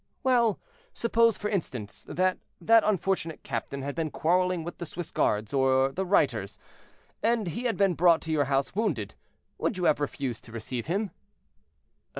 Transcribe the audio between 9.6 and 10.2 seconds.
you have